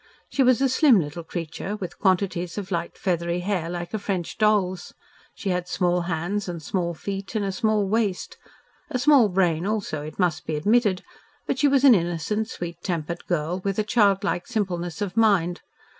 [0.29, 4.35] She was a slim little creature, with quantities of light feathery hair like a French
[4.39, 4.95] doll's.
[5.35, 8.35] She had small hands and small feet and a small waist
[8.89, 11.03] a small brain also, it must be admitted,
[11.45, 15.61] but she was an innocent, sweet tempered girl with a childlike simpleness of mind.